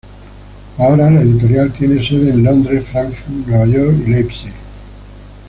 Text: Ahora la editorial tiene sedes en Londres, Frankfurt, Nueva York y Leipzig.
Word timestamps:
Ahora 0.79 1.11
la 1.11 1.21
editorial 1.21 1.71
tiene 1.71 2.03
sedes 2.03 2.33
en 2.33 2.43
Londres, 2.43 2.83
Frankfurt, 2.87 3.45
Nueva 3.45 3.67
York 3.67 3.97
y 4.03 4.09
Leipzig. 4.09 4.53